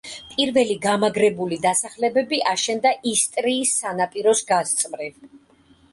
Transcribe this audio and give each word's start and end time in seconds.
პირველი 0.29 0.77
გამაგრებული 0.85 1.59
დასახლებები 1.65 2.41
აშენდა 2.53 2.95
ისტრიის 3.15 3.77
სანაპიროს 3.83 4.43
გასწვრივ. 4.53 5.25